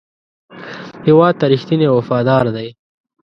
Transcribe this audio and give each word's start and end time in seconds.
هېواد 1.07 1.33
ته 1.39 1.45
رښتینی 1.53 1.85
او 1.87 1.95
وفادار 1.99 2.45
دی. 2.55 2.67